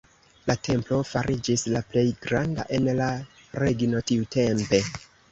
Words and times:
La 0.51 0.53
templo 0.67 0.97
fariĝis 1.09 1.65
la 1.73 1.81
plej 1.91 2.05
granda 2.23 2.65
en 2.77 2.87
la 3.01 3.09
regno 3.65 4.01
tiutempe. 4.13 4.81